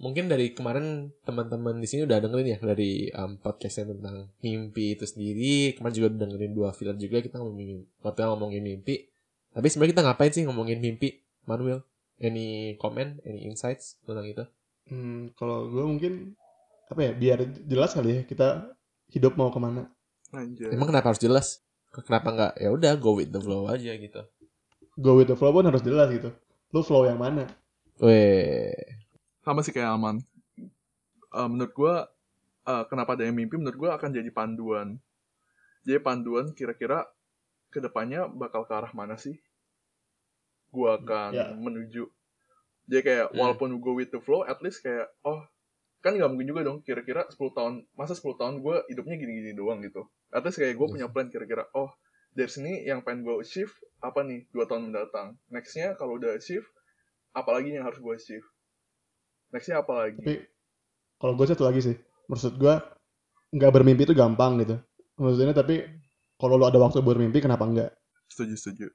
[0.00, 5.04] mungkin dari kemarin teman-teman di sini udah dengerin ya dari um, podcastnya tentang mimpi itu
[5.04, 5.76] sendiri.
[5.76, 9.12] Kemarin juga udah dengerin dua film juga kita ngomongin waktu ngomongin mimpi.
[9.52, 11.84] Tapi sebenarnya kita ngapain sih ngomongin mimpi, Manuel?
[12.16, 14.44] Any comment, any insights tentang itu?
[14.88, 16.12] Hmm, kalau gue mungkin
[16.90, 18.72] apa ya biar jelas kali ya kita
[19.12, 19.86] hidup mau ke mana.
[20.32, 20.72] Anjay.
[20.72, 21.60] Emang kenapa harus jelas?
[21.92, 24.22] Kenapa nggak ya udah go with the flow aja gitu?
[24.96, 26.32] Go with the flow pun harus jelas gitu.
[26.70, 27.50] Lu flow yang mana?
[28.00, 28.72] Weh,
[29.50, 30.22] sama sih kayak Alman.
[31.30, 31.94] Eh, menurut gue,
[32.66, 34.98] eh, kenapa ada yang mimpi, menurut gue akan jadi panduan.
[35.82, 37.06] Jadi panduan kira-kira
[37.70, 39.38] ke depannya bakal ke arah mana sih?
[40.70, 41.46] Gue akan Ya.
[41.50, 42.04] menuju.
[42.90, 43.38] Jadi kayak Hmm.
[43.38, 45.42] walaupun go with the flow, at least kayak, oh
[46.00, 49.78] kan nggak mungkin juga dong kira-kira 10 tahun, masa 10 tahun gue hidupnya gini-gini doang
[49.82, 50.06] gitu.
[50.30, 50.94] At least kayak gue Yes.
[50.94, 51.90] punya plan kira-kira, oh
[52.30, 55.38] dari sini yang pengen gue achieve apa nih dua tahun mendatang.
[55.50, 56.66] Nextnya kalau udah achieve,
[57.30, 58.46] apalagi yang harus gue achieve.
[59.50, 60.18] Nextnya apa lagi?
[60.22, 60.34] Tapi
[61.20, 61.96] kalau gue satu lagi sih,
[62.30, 62.74] maksud gue
[63.50, 64.78] nggak bermimpi itu gampang gitu.
[65.18, 65.84] Maksudnya tapi
[66.40, 67.90] kalau lu ada waktu bermimpi kenapa enggak?
[68.30, 68.86] Setuju, setuju.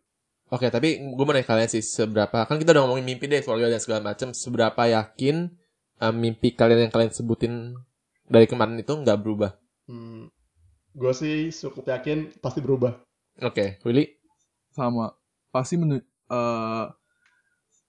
[0.49, 3.69] Oke, tapi gue mau nanya kalian sih seberapa kan kita udah ngomongin mimpi deh keluarga
[3.69, 4.31] dan segala macam.
[4.31, 5.49] Seberapa yakin
[6.01, 7.75] uh, mimpi kalian yang kalian sebutin
[8.25, 9.57] dari kemarin itu nggak berubah?
[9.85, 10.29] Hmm,
[10.93, 12.97] gue sih cukup yakin pasti berubah.
[13.43, 14.15] Oke, Willy.
[14.75, 15.15] sama
[15.55, 16.85] pasti menu eh,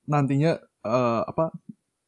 [0.06, 0.54] nantinya
[0.86, 1.50] eh, apa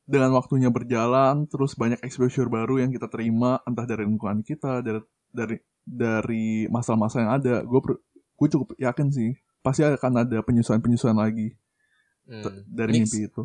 [0.09, 5.05] dengan waktunya berjalan terus banyak exposure baru yang kita terima entah dari lingkungan kita dari
[5.29, 11.53] dari dari masalah-masalah yang ada gue gue cukup yakin sih pasti akan ada penyesuaian-penyesuaian lagi
[12.29, 12.45] Hmm.
[12.69, 13.41] dari mimpi itu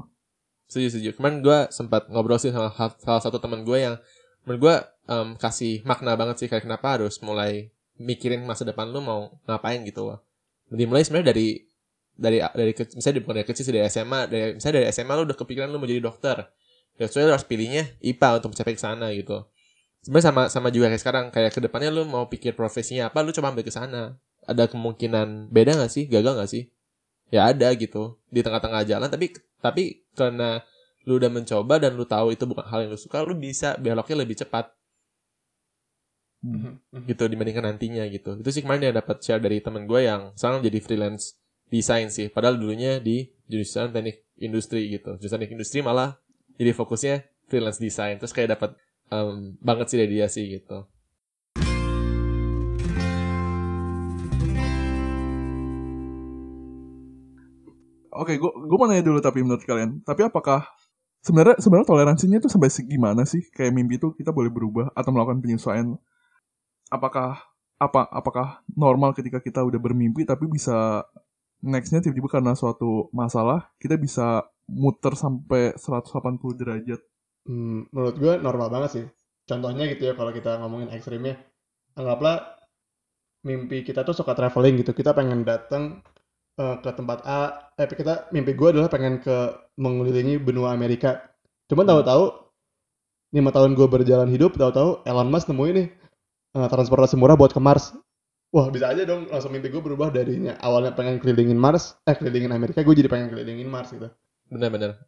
[0.67, 1.09] Setuju, setuju.
[1.15, 3.95] Kemarin gue sempat ngobrol sih sama salah satu teman gue yang
[4.43, 4.75] menurut gue
[5.07, 9.85] um, kasih makna banget sih kayak kenapa harus mulai mikirin masa depan lu mau ngapain
[9.85, 10.19] gitu loh.
[10.67, 11.61] Dimulai sebenarnya dari
[12.13, 15.37] dari dari misalnya bukan dari kecil sih dari SMA, dari misalnya dari SMA lu udah
[15.37, 16.37] kepikiran lu mau jadi dokter.
[17.01, 19.49] Ya soalnya lu harus pilihnya IPA untuk mencapai ke sana gitu.
[20.05, 23.33] Sebenarnya sama sama juga kayak sekarang kayak ke depannya lu mau pikir profesinya apa lu
[23.33, 24.19] coba ambil ke sana.
[24.43, 26.05] Ada kemungkinan beda gak sih?
[26.11, 26.67] Gagal gak sih?
[27.31, 30.61] Ya ada gitu di tengah-tengah jalan tapi tapi karena
[31.07, 34.23] lu udah mencoba dan lu tahu itu bukan hal yang lu suka, lu bisa beloknya
[34.23, 34.71] lebih cepat
[36.43, 36.75] Hmm.
[37.07, 38.35] gitu dibandingkan nantinya gitu.
[38.35, 41.39] Itu sih kemarin yang dapat share dari temen gue yang sekarang jadi freelance
[41.73, 42.29] desain sih.
[42.29, 45.17] Padahal dulunya di jurusan teknik industri gitu.
[45.17, 46.21] Jurusan teknik industri malah
[46.61, 48.21] jadi fokusnya freelance desain.
[48.21, 48.77] Terus kayak dapat
[49.09, 50.85] em, banget sih dari dia sih gitu.
[58.13, 60.69] Oke, gue gue mau nanya dulu tapi menurut kalian, tapi apakah
[61.25, 63.41] sebenarnya sebenarnya toleransinya itu sampai segimana sih?
[63.49, 65.97] Kayak mimpi itu kita boleh berubah atau melakukan penyesuaian?
[66.93, 67.41] Apakah
[67.81, 71.03] apa apakah normal ketika kita udah bermimpi tapi bisa
[71.63, 76.99] nextnya tiba-tiba karena suatu masalah kita bisa muter sampai 180 derajat?
[77.47, 79.05] Hmm, menurut gue normal banget sih.
[79.43, 81.35] Contohnya gitu ya kalau kita ngomongin ekstrimnya,
[81.95, 82.59] anggaplah
[83.43, 84.95] mimpi kita tuh suka traveling gitu.
[84.95, 85.99] Kita pengen datang
[86.59, 91.19] eh, ke tempat A, eh kita mimpi gue adalah pengen ke mengelilingi benua Amerika.
[91.67, 92.23] Cuman tahu-tahu
[93.33, 95.87] lima tahun gue berjalan hidup, tahu-tahu Elon Musk nemuin nih
[96.59, 97.91] eh, transportasi murah buat ke Mars.
[98.53, 102.53] Wah bisa aja dong langsung mimpi gue berubah darinya awalnya pengen kelilingin Mars, eh kelilingin
[102.53, 104.13] Amerika, gue jadi pengen kelilingin Mars gitu.
[104.45, 105.01] Bener-bener.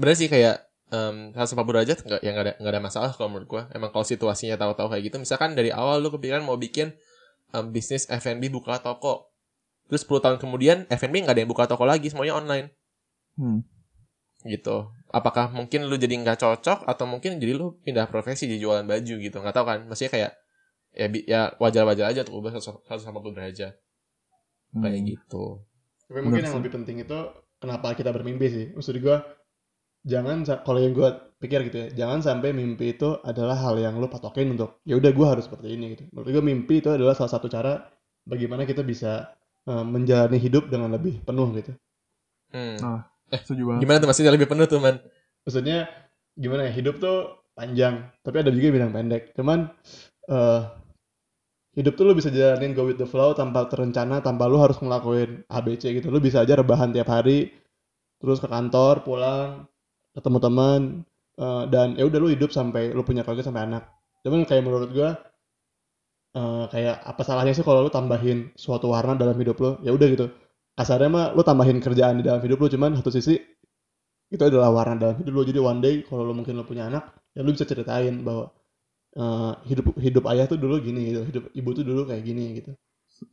[0.00, 3.48] Bener sih kayak um, 140 derajat nggak ya nggak ada nggak ada masalah kalau menurut
[3.52, 3.62] gue.
[3.76, 6.96] Emang kalau situasinya tahu-tahu kayak gitu, misalkan dari awal lu kepikiran mau bikin
[7.52, 9.28] um, bisnis F&B buka toko.
[9.92, 12.72] Terus 10 tahun kemudian F&B nggak ada yang buka toko lagi, semuanya online.
[13.36, 13.60] Hmm.
[14.44, 14.88] gitu.
[15.12, 19.14] Apakah mungkin lu jadi nggak cocok atau mungkin jadi lu pindah profesi jadi jualan baju
[19.20, 19.36] gitu.
[19.40, 19.78] Nggak tahu kan.
[19.88, 20.30] Maksudnya kayak
[20.94, 23.74] ya bi- ya wajar-wajar aja tuh ubah 180 derajat
[24.74, 25.06] kayak Hmm.
[25.06, 25.44] gitu.
[26.06, 26.60] Tapi mungkin Benar yang sih.
[26.62, 27.18] lebih penting itu
[27.58, 28.66] kenapa kita bermimpi sih.
[28.74, 29.16] Maksud gue
[30.04, 31.08] jangan kalau yang gue
[31.40, 35.10] pikir gitu ya, jangan sampai mimpi itu adalah hal yang lu patokin untuk ya udah
[35.12, 36.04] gue harus seperti ini gitu.
[36.12, 37.84] Menurut gue mimpi itu adalah salah satu cara
[38.24, 39.32] bagaimana kita bisa
[39.64, 41.72] eh, menjalani hidup dengan lebih penuh gitu.
[42.52, 42.76] Hmm.
[42.78, 43.00] Nah.
[43.32, 43.80] Setuju banget.
[43.82, 45.00] Gimana tuh maksudnya lebih penuh tuh man?
[45.42, 45.88] Maksudnya
[46.36, 49.32] gimana ya hidup tuh panjang, tapi ada juga yang bilang pendek.
[49.34, 49.72] Cuman
[50.28, 50.60] eh
[51.74, 55.42] hidup tuh lu bisa jalanin go with the flow tanpa terencana, tanpa lu harus ngelakuin
[55.50, 56.08] ABC gitu.
[56.10, 57.50] Lu bisa aja rebahan tiap hari,
[58.22, 59.66] terus ke kantor, pulang,
[60.14, 60.80] ketemu teman,
[61.38, 63.82] eh, dan ya udah lu hidup sampai lu punya keluarga sampai anak.
[64.22, 65.10] Cuman kayak menurut gua
[66.34, 69.70] eh, kayak apa salahnya sih kalau lu tambahin suatu warna dalam hidup lu?
[69.86, 70.26] Ya udah gitu.
[70.74, 73.34] Kasarnya mah lu tambahin kerjaan di dalam hidup lu, cuman satu sisi
[74.30, 75.42] itu adalah warna dalam hidup lu.
[75.46, 78.50] Jadi one day kalau lu mungkin lu punya anak, ya lu bisa ceritain bahwa
[79.14, 82.70] eh, hidup hidup ayah tuh dulu gini gitu, hidup ibu tuh dulu kayak gini gitu.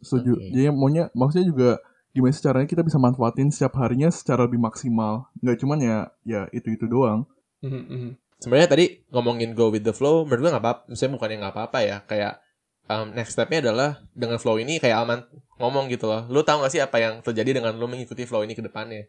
[0.02, 0.34] Setuju.
[0.38, 0.50] Oke.
[0.54, 1.70] Jadi maunya maksudnya juga
[2.12, 5.32] gimana sih caranya kita bisa manfaatin setiap harinya secara lebih maksimal.
[5.42, 7.26] Nggak cuman ya ya itu-itu doang.
[7.62, 8.12] Mhm, mhm.
[8.42, 11.80] sebenarnya tadi ngomongin go with the flow menurut gue nggak apa misalnya bukannya nggak apa-apa
[11.86, 12.42] ya kayak
[12.90, 15.22] um, next stepnya adalah dengan flow ini kayak Alman
[15.62, 18.58] ngomong gitu loh lu tahu gak sih apa yang terjadi dengan lu mengikuti flow ini
[18.58, 19.06] ke depannya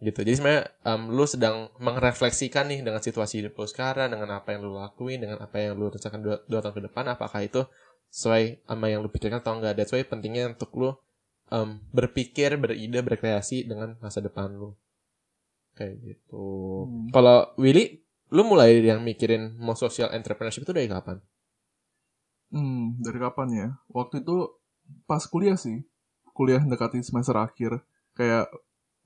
[0.00, 4.56] gitu jadi sebenarnya um, lu sedang merefleksikan nih dengan situasi hidup lu sekarang dengan apa
[4.56, 7.60] yang lu lakuin dengan apa yang lu rencanakan dua, dua tahun ke depan apakah itu
[8.08, 10.90] sesuai sama yang lu pikirkan atau enggak that's why pentingnya untuk lu
[11.52, 14.72] um, berpikir beride berkreasi dengan masa depan lu
[15.76, 16.44] kayak gitu
[16.80, 17.12] Hmm.
[17.12, 18.00] kalau Willy
[18.32, 21.20] lu mulai yang mikirin mau social entrepreneurship itu dari kapan
[22.50, 23.68] Hmm, dari kapan ya?
[23.94, 24.36] Waktu itu
[25.06, 25.86] pas kuliah sih.
[26.34, 27.78] Kuliah mendekati semester akhir.
[28.18, 28.50] Kayak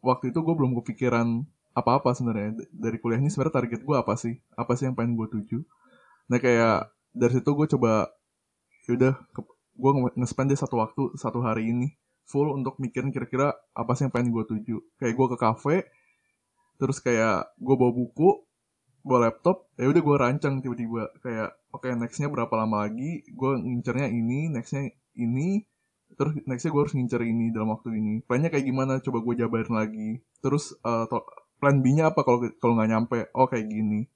[0.04, 2.68] waktu itu gue belum kepikiran apa-apa sebenarnya.
[2.70, 4.36] Dari kuliah ini sebenarnya target gue apa sih?
[4.54, 5.58] Apa sih yang pengen gue tuju?
[6.30, 8.12] Nah kayak dari situ gue coba
[8.84, 9.16] yaudah
[9.74, 9.90] gue
[10.20, 14.32] nge-spend deh satu waktu satu hari ini full untuk mikirin kira-kira apa sih yang pengen
[14.32, 14.76] gue tuju.
[14.96, 15.76] Kayak gue ke kafe,
[16.80, 18.44] terus kayak gue bawa buku,
[19.04, 24.08] bawa laptop, ya udah gue rancang tiba-tiba kayak oke nextnya berapa lama lagi, gue ngincernya
[24.08, 25.60] ini, nextnya ini,
[26.14, 28.14] terus nextnya gue harus ngincer ini dalam waktu ini.
[28.24, 28.98] Plannya kayak gimana?
[28.98, 30.10] Coba gue jabarin lagi.
[30.40, 31.26] Terus eh, to-
[31.58, 33.18] plan B-nya apa kalau kalau nggak nyampe?
[33.32, 34.06] Oh kayak gini.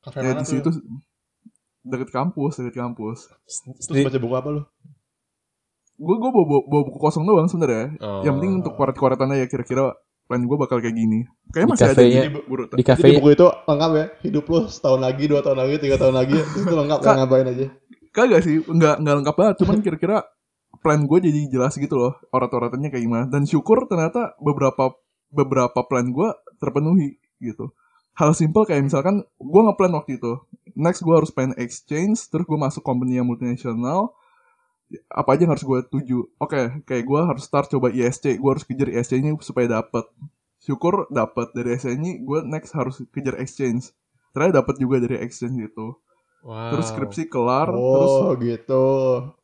[0.00, 0.70] Kafe Ya di situ
[1.80, 3.28] deket kampus, deket kampus.
[3.88, 4.62] Terus baca buku apa lu?
[6.00, 7.92] Gue gue bawa, bawa, bawa buku kosong doang sebenarnya.
[8.00, 8.24] Oh.
[8.24, 9.92] Yang penting untuk koret-koretannya ya kira-kira
[10.24, 11.28] plan gue bakal kayak gini.
[11.52, 12.76] Kayaknya Di masih ada di burutan.
[12.78, 14.04] di Jadi kafe buku itu lengkap ya.
[14.24, 16.36] Hidup lu setahun lagi, dua tahun lagi, tiga tahun lagi.
[16.38, 17.14] itu lengkap Kak.
[17.20, 17.66] ngapain aja.
[18.10, 19.54] Kagak sih, nggak nggak lengkap banget.
[19.60, 20.16] Cuman kira-kira
[20.80, 23.24] plan gue jadi jelas gitu loh, orat-oratannya kayak gimana.
[23.28, 24.96] Dan syukur ternyata beberapa
[25.30, 26.28] beberapa plan gue
[26.58, 27.72] terpenuhi gitu.
[28.18, 30.40] Hal simple kayak misalkan gue ngeplan waktu itu,
[30.76, 34.12] next gue harus pengen exchange, terus gue masuk company yang multinasional,
[35.08, 36.28] apa aja yang harus gue tuju.
[36.36, 40.04] Oke, kayak gue harus start coba ISC, gue harus kejar ISC-nya supaya dapet.
[40.60, 43.94] Syukur dapet dari ISC-nya, gue next harus kejar exchange.
[44.34, 45.96] Ternyata dapet juga dari exchange gitu.
[46.44, 46.74] wow.
[46.76, 49.38] Terus skripsi kelar, terus Oh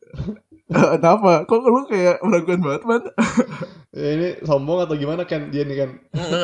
[0.67, 1.47] Kenapa?
[1.47, 3.03] Kok lu kayak meragukan banget, man?
[3.97, 5.91] Ya, ini sombong atau gimana kan dia nih kan?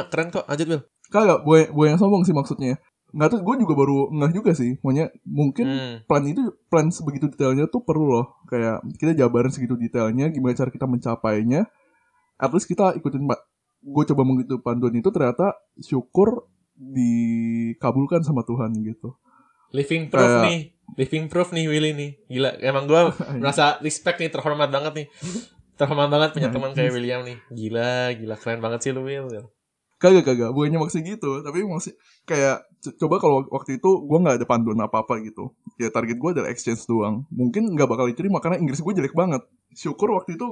[0.08, 0.82] Keren kok lanjut Will
[1.12, 2.80] Kagak, gue, gue yang sombong sih maksudnya.
[3.12, 4.80] Nggak tuh, gue juga baru nggak juga sih.
[4.80, 5.94] Maunya mungkin Hmm.
[6.08, 8.40] plan itu, plan sebegitu detailnya tuh perlu loh.
[8.48, 11.68] Kayak kita jabarin segitu detailnya, gimana cara kita mencapainya.
[12.40, 13.40] At least kita ikutin, Pak.
[13.84, 19.12] Gue coba mengikuti panduan itu ternyata syukur dikabulkan sama Tuhan gitu.
[19.72, 20.60] living proof Kayak- nih
[20.96, 22.10] living proof nih Willy nih.
[22.28, 23.00] Gila emang gue
[23.40, 25.06] merasa respect nih terhormat banget nih.
[25.76, 27.38] Terhormat banget punya teman kayak William nih.
[27.48, 29.28] Gila gila keren banget sih lu Will
[30.02, 31.94] Kagak kagak, bukannya maksud gitu, tapi maksud
[32.26, 32.66] kayak
[32.98, 36.50] coba kalau waktu itu gue nggak ada panduan apa apa gitu, ya target gue adalah
[36.50, 39.46] exchange doang, mungkin nggak bakal diterima karena Inggris gue jelek banget.
[39.70, 40.42] Syukur waktu itu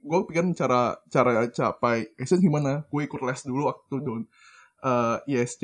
[0.00, 4.24] gue pikirin cara cara capai exchange gimana, gue ikut les dulu waktu don.
[4.80, 5.62] Eh ISC,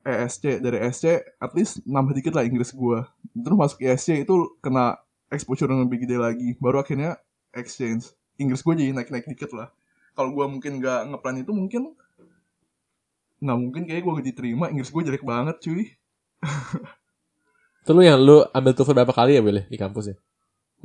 [0.00, 1.04] ESC dari ESC
[1.36, 2.98] at least nambah dikit lah Inggris gue,
[3.36, 4.96] terus masuk ISC itu kena
[5.28, 7.20] exposure yang lebih gede lagi, baru akhirnya
[7.52, 9.68] exchange, Inggris gue jadi naik naik dikit lah.
[10.16, 11.82] Kalau gue mungkin nggak ngeplan itu mungkin
[13.40, 14.64] nggak mungkin kayak gue gak diterima.
[14.72, 15.84] Inggris gue jelek banget cuy.
[17.80, 20.16] Itu lu yang lu ambil TOEFL berapa kali ya Will ya, di kampus ya?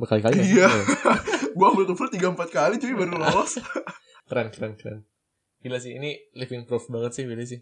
[0.00, 0.44] Berkali-kali ya?
[0.44, 0.68] Iya.
[1.56, 3.60] gue ambil TOEFL tiga empat kali cuy baru lolos.
[4.28, 5.00] Keren keren keren.
[5.60, 7.60] Gila sih ini living proof banget sih Willy sih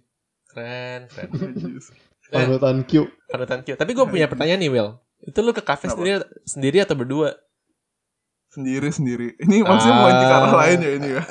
[0.54, 1.28] keren keren.
[1.28, 1.82] Eh.
[2.30, 2.92] Panutan Q.
[3.28, 3.74] panutan Q.
[3.74, 4.90] Tapi gue punya pertanyaan nih Will
[5.24, 5.96] itu lu ke kafe Kenapa?
[5.98, 7.32] sendiri sendiri atau berdua?
[8.48, 9.28] Sendiri sendiri.
[9.40, 10.58] Ini maksudnya mau ke arah Ah.
[10.62, 11.22] lain ya ini ya?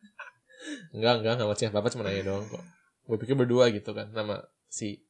[0.94, 1.70] Enggak enggak enggak maksudnya.
[1.76, 2.62] Apa cuma nanya doang kok.
[3.06, 5.04] Gue pikir berdua gitu kan nama si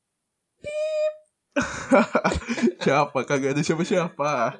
[2.84, 3.18] siapa?
[3.24, 4.56] Kagak ada siapa siapa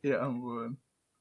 [0.00, 0.80] ya ampun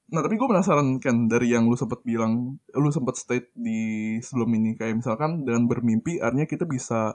[0.09, 4.49] nah tapi gue penasaran kan dari yang lu sempet bilang lu sempet state di sebelum
[4.57, 7.13] ini kayak misalkan dengan bermimpi artinya kita bisa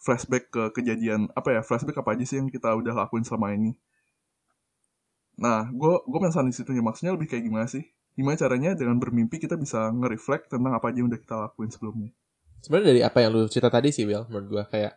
[0.00, 3.76] flashback ke kejadian apa ya flashback apa aja sih yang kita udah lakuin selama ini?
[5.36, 7.84] Nah gue gue penasaran di situ maksudnya lebih kayak gimana sih?
[8.16, 12.10] Gimana caranya dengan bermimpi kita bisa nge-reflect tentang apa aja yang udah kita lakuin sebelumnya?
[12.64, 14.96] Sebenarnya dari apa yang lu cerita tadi sih Will menurut gua kayak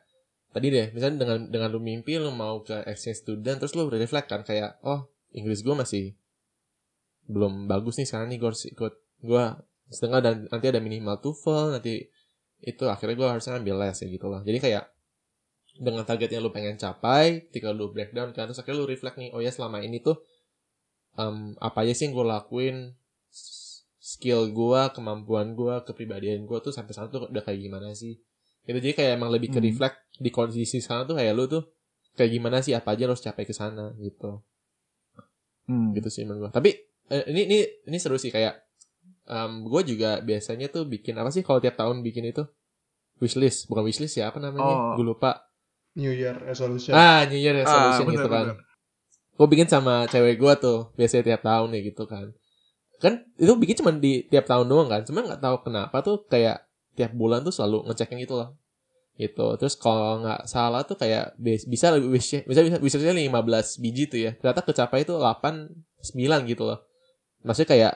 [0.56, 4.32] tadi deh misalnya dengan dengan lu mimpi lu mau ke exchange student terus lu reflect
[4.32, 6.16] kan kayak oh Inggris gua masih
[7.28, 9.44] belum bagus nih sekarang nih gua harus ikut gua
[9.88, 12.08] setengah dan nanti ada minimal TOEFL nanti
[12.64, 14.84] itu akhirnya gua harus ambil les ya gitu loh jadi kayak
[15.74, 19.34] dengan target yang lu pengen capai ketika lu breakdown kan terus akhirnya lu reflect nih
[19.34, 20.22] oh ya selama ini tuh
[21.18, 22.78] em, apa aja sih yang gue lakuin
[23.98, 28.22] skill gua kemampuan gua kepribadian gua tuh sampai sana tuh udah kayak gimana sih
[28.64, 29.66] itu jadi kayak emang lebih ke Hmm.
[29.66, 31.64] reflect di kondisi sekarang tuh kayak lu tuh
[32.14, 34.46] kayak gimana sih apa aja lu harus capai ke sana gitu
[35.66, 35.98] hmm.
[35.98, 37.58] gitu sih menurut gua tapi eh, ini ini
[37.88, 38.60] ini seru sih kayak
[39.26, 42.44] um, gue juga biasanya tuh bikin apa sih kalau tiap tahun bikin itu?
[43.20, 44.68] Wishlist bukan wishlist ya apa namanya?
[44.68, 44.96] Oh.
[44.96, 45.48] gue lupa.
[45.94, 46.92] New Year resolution.
[46.92, 48.46] ah New Year resolution Ah, bener, gitu kan
[49.34, 52.30] gue bikin sama cewek gue tuh biasanya tiap tahun ya gitu kan.
[53.02, 56.66] Kan itu bikin cuma di tiap tahun doang kan cuma nggak tahu kenapa tuh kayak
[56.94, 58.54] tiap bulan tuh selalu ngecekin gitu loh.
[59.18, 63.82] Gitu terus kalau nggak salah tuh kayak bis- bisa lebih wish bisa bisa bisa 15
[63.82, 64.32] biji tuh ya.
[64.38, 65.70] Ternyata kecapai itu 8
[66.02, 66.86] 9 gitu loh
[67.44, 67.94] maksudnya kayak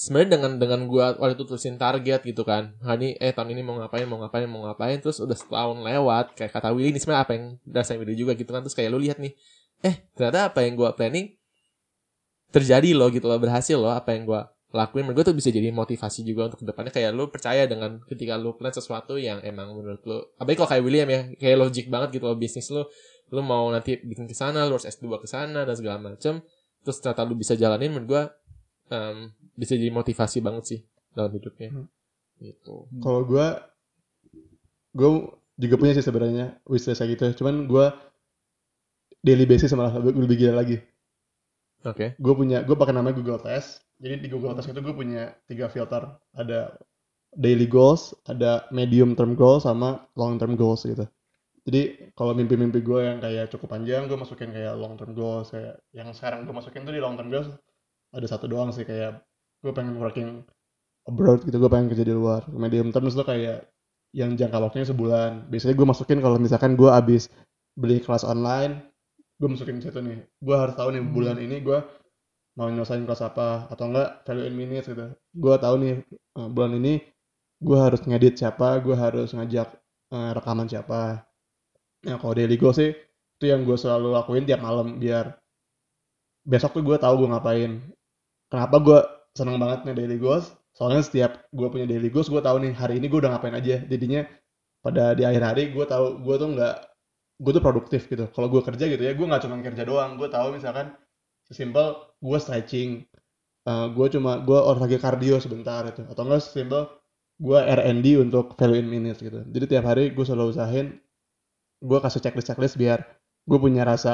[0.00, 2.72] sebenarnya dengan dengan gua waktu itu tulisin target gitu kan.
[2.80, 4.96] Hani eh tahun ini mau ngapain mau ngapain mau ngapain.
[5.02, 8.32] Terus udah setahun lewat kayak kata Willy ini sebenarnya apa yang dasar Willy juga?
[8.32, 8.64] Gitu kan.
[8.64, 9.36] Terus kayak lu lihat nih
[9.80, 11.36] eh ternyata apa yang gua planning
[12.50, 15.02] terjadi loh gitu loh berhasil loh apa yang gua lakuin.
[15.02, 16.94] Menurut gue tuh bisa jadi motivasi juga untuk ke depannya.
[16.94, 20.84] Kayak lu percaya dengan ketika lu plan sesuatu yang emang menurut lu apalagi kalau kayak
[20.86, 22.86] William ya kayak logik banget gitu loh bisnis lu.
[23.30, 26.42] Lu mau nanti bikin ke sana lu harus S2 ke sana dan segala macem
[26.84, 28.22] terus ternyata lu bisa jalanin menurut gue
[28.94, 29.18] em,
[29.56, 30.80] bisa jadi motivasi banget sih
[31.16, 31.86] dalam hidupnya Hmm.
[32.40, 33.46] gitu Kalau gue,
[34.96, 35.10] gue
[35.60, 37.24] juga punya sih sebenarnya wishlist kayak gitu.
[37.42, 37.86] Cuman gue
[39.24, 40.76] daily basis malah lebih, lebih gila lagi.
[41.84, 43.80] oke Gue punya, gue pakai namanya Google Test.
[44.00, 46.02] Jadi di Google Test itu gue punya tiga filter.
[46.36, 46.76] Ada
[47.36, 51.04] daily goals, ada medium term goals, sama long term goals gitu.
[51.70, 55.54] Jadi kalau mimpi-mimpi gue yang kayak cukup panjang, gue masukin kayak long term goals.
[55.54, 57.46] Kayak yang sekarang gue masukin tuh di long term goals
[58.10, 59.22] ada satu doang sih kayak
[59.62, 60.42] gue pengen working
[61.06, 62.42] abroad gitu, gue pengen kerja di luar.
[62.50, 63.70] Medium term itu kayak
[64.10, 65.46] yang jangka waktunya sebulan.
[65.46, 67.30] Biasanya gue masukin kalau misalkan gue abis
[67.78, 68.90] beli kelas online,
[69.38, 70.18] gue masukin di situ nih.
[70.42, 71.78] Gue harus tahu nih bulan ini gue
[72.58, 75.06] mau nyelesain kelas apa atau enggak value in minutes gitu.
[75.38, 76.98] Gue tahu nih eh, bulan ini
[77.62, 79.68] gue harus ngedit siapa, gue harus ngajak
[80.10, 81.29] eh, rekaman siapa.
[82.06, 82.96] Nah kalau daily goal sih
[83.40, 85.36] itu yang gue selalu lakuin tiap malam biar
[86.44, 87.72] besok tuh gue tahu gue ngapain.
[88.50, 88.98] Kenapa gue
[89.36, 90.52] seneng banget nih daily goals?
[90.76, 93.82] Soalnya setiap gue punya daily goals, gue tahu nih hari ini gue udah ngapain aja.
[93.84, 94.24] Jadinya
[94.80, 96.74] pada di akhir hari gue tahu gue tuh nggak
[97.40, 98.24] gue tuh produktif gitu.
[98.32, 100.16] Kalau gue kerja gitu ya, gue nggak cuma kerja doang.
[100.20, 100.92] Gue tahu misalkan
[101.48, 102.90] sesimpel gue stretching,
[103.68, 106.82] eh, gue cuma gue olahraga kardio sebentar itu, atau enggak sesimpel
[107.40, 109.40] gue R&D untuk value in minutes gitu.
[109.48, 111.00] Jadi tiap hari gue selalu usahain
[111.88, 113.00] gue kasih checklist checklist biar
[113.48, 114.12] gue punya rasa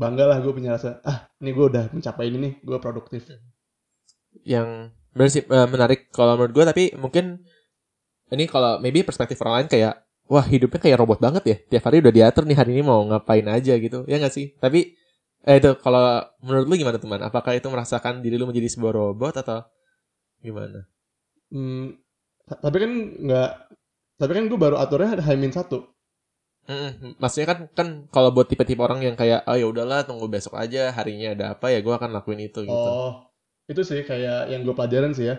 [0.00, 3.22] bangga lah, gue punya rasa ah ini gue udah mencapai ini nih, gue produktif.
[4.46, 7.42] yang benar sih eh, menarik kalau menurut gue tapi mungkin
[8.34, 9.94] ini kalau maybe perspektif orang lain kayak
[10.28, 13.46] wah hidupnya kayak robot banget ya tiap hari udah diatur nih hari ini mau ngapain
[13.48, 14.94] aja gitu ya nggak sih tapi
[15.48, 19.34] eh itu kalau menurut lu gimana teman apakah itu merasakan diri lu menjadi sebuah robot
[19.42, 19.64] atau
[20.44, 20.86] gimana
[21.52, 21.96] Hmm,
[22.48, 22.92] ta- tapi kan
[23.24, 23.50] nggak,
[24.20, 25.70] tapi kan gue baru aturnya ada H-1.
[26.68, 27.16] Mm-mm.
[27.16, 30.92] maksudnya kan kan kalau buat tipe-tipe orang yang kayak oh ya udahlah tunggu besok aja
[30.92, 33.28] harinya ada apa ya gue akan lakuin itu gitu Oh,
[33.68, 35.36] itu sih kayak yang gue pelajarin sih ya.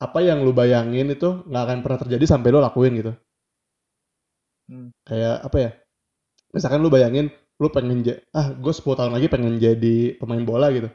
[0.00, 3.12] Apa yang lu bayangin itu nggak akan pernah terjadi sampai lu lakuin gitu.
[4.70, 4.94] Hmm.
[5.04, 5.70] Kayak apa ya?
[6.54, 7.26] Misalkan lu bayangin
[7.60, 8.00] lu pengen
[8.32, 10.88] ah gue 10 tahun lagi pengen jadi pemain bola gitu.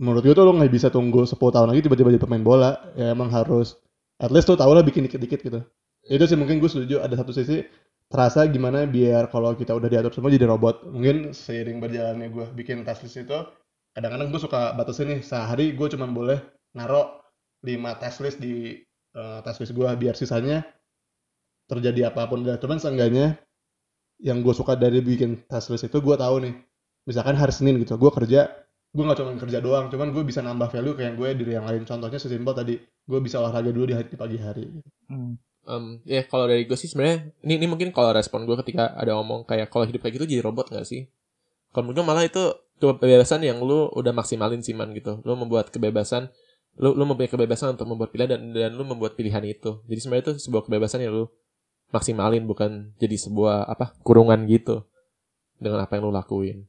[0.00, 2.70] Menurut gue tuh lu nggak bisa tunggu 10 tahun lagi tiba-tiba jadi pemain bola.
[2.94, 3.76] Ya emang harus
[4.22, 5.60] at least tuh tau lah bikin dikit-dikit gitu.
[6.06, 7.66] Itu sih mungkin gue setuju ada satu sisi
[8.12, 10.84] terasa gimana biar kalau kita udah diatur semua jadi robot.
[10.84, 13.38] Mungkin seiring berjalannya gue bikin task list itu
[13.96, 16.40] kadang-kadang gue suka batasin nih sehari gue cuma boleh
[16.76, 17.20] naro
[17.64, 18.80] 5 task list di
[19.16, 20.64] eh, task list gue biar sisanya
[21.68, 23.40] terjadi apa pun udah cuman seenggaknya
[24.22, 26.54] yang gue suka dari bikin task list itu gue tahu nih
[27.08, 28.48] misalkan hari Senin gitu gue kerja
[28.92, 31.82] gue nggak cuma kerja doang cuman gue bisa nambah value kayak gue diri yang lain
[31.88, 34.64] contohnya sesimpel tadi gue bisa olahraga dulu di, di pagi hari
[35.12, 35.36] Hmm.
[35.62, 39.14] Em, ya kalau dari gue sih sebenarnya ini ini mungkin kalau respon gue ketika ada
[39.14, 41.06] ngomong kayak kalau hidup kayak gitu jadi robot gak sih?
[41.70, 42.42] Kalau menurut gue malah itu
[42.82, 45.22] kebebasan yang lu udah maksimalin sih man gitu.
[45.22, 46.28] Lu membuat kebebasan,
[46.76, 49.78] lu lu mempunyai kebebasan untuk membuat pilihan dan dan lu membuat pilihan itu.
[49.86, 51.24] Jadi sebenarnya itu sebuah kebebasan yang lu
[51.94, 54.82] maksimalin bukan jadi sebuah apa kurungan gitu
[55.62, 56.66] dengan apa yang lu lakuin.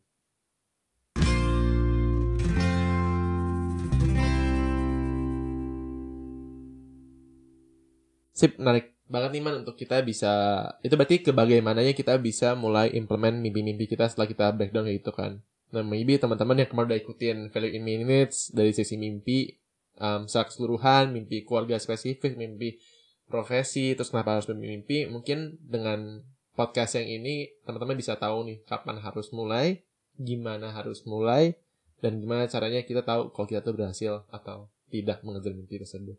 [8.34, 12.90] Sip, menarik banget nih man untuk kita bisa itu berarti ke bagaimananya kita bisa mulai
[12.98, 15.38] implement mimpi-mimpi kita setelah kita breakdown kayak gitu kan.
[15.74, 19.54] Nah, maybe teman-teman yang kemarin udah ikutin value in minutes dari sesi mimpi
[20.02, 22.78] um, secara keseluruhan, mimpi keluarga spesifik, mimpi
[23.26, 26.22] profesi, terus kenapa harus bermimpi, mungkin dengan
[26.54, 29.82] podcast yang ini teman-teman bisa tahu nih kapan harus mulai,
[30.18, 31.58] gimana harus mulai,
[32.06, 36.18] dan gimana caranya kita tahu kalau kita tuh berhasil atau tidak mengejar mimpi tersebut.